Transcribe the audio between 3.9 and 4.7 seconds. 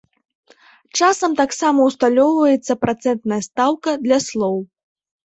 для слоў.